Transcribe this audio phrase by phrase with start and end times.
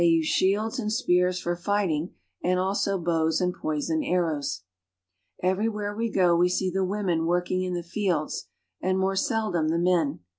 [0.03, 2.11] use shields and spears for fighting,
[2.43, 4.63] and also bows id poisoned arrows.
[5.43, 8.31] Everywhere we go we see the women working in the
[8.81, 10.21] and more seldom the men.